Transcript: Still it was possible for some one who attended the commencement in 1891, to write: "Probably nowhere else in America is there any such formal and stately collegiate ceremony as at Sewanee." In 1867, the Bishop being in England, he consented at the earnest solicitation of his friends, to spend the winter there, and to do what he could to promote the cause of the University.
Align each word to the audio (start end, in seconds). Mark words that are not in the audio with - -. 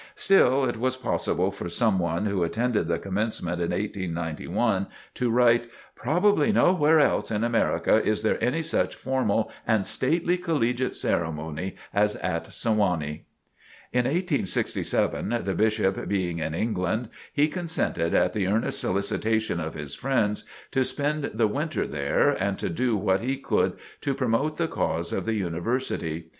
Still 0.15 0.65
it 0.65 0.77
was 0.77 0.97
possible 0.97 1.51
for 1.51 1.69
some 1.69 1.99
one 1.99 2.25
who 2.25 2.41
attended 2.43 2.87
the 2.87 2.97
commencement 2.97 3.61
in 3.61 3.69
1891, 3.71 4.87
to 5.13 5.29
write: 5.29 5.67
"Probably 5.93 6.51
nowhere 6.51 6.99
else 6.99 7.29
in 7.29 7.43
America 7.43 8.03
is 8.03 8.23
there 8.23 8.43
any 8.43 8.63
such 8.63 8.95
formal 8.95 9.51
and 9.67 9.85
stately 9.85 10.39
collegiate 10.39 10.95
ceremony 10.95 11.75
as 11.93 12.15
at 12.15 12.45
Sewanee." 12.51 13.25
In 13.93 14.05
1867, 14.05 15.39
the 15.43 15.53
Bishop 15.53 16.07
being 16.07 16.39
in 16.39 16.55
England, 16.55 17.09
he 17.31 17.47
consented 17.47 18.15
at 18.15 18.33
the 18.33 18.47
earnest 18.47 18.79
solicitation 18.81 19.59
of 19.59 19.75
his 19.75 19.93
friends, 19.93 20.45
to 20.71 20.83
spend 20.83 21.25
the 21.25 21.45
winter 21.47 21.85
there, 21.85 22.31
and 22.31 22.57
to 22.57 22.69
do 22.69 22.97
what 22.97 23.21
he 23.21 23.37
could 23.37 23.73
to 24.01 24.15
promote 24.15 24.57
the 24.57 24.67
cause 24.67 25.13
of 25.13 25.25
the 25.25 25.35
University. 25.35 26.29